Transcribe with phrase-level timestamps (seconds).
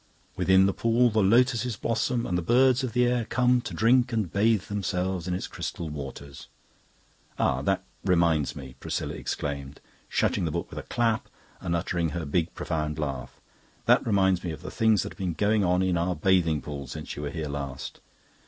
[0.35, 4.11] Within the pool the Lotuses blossom, and the birds of the air come to drink
[4.11, 6.47] and bathe themselves in its crystal waters...'
[7.37, 9.79] Ah, and that reminds me," Priscilla exclaimed,
[10.09, 11.29] shutting the book with a clap
[11.59, 13.39] and uttering her big profound laugh
[13.85, 16.87] "that reminds me of the things that have been going on in our bathing pool
[16.87, 17.99] since you were here last.